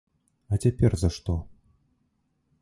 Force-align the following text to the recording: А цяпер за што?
А 0.55 0.57
цяпер 0.63 0.97
за 1.01 1.09
што? 1.17 1.37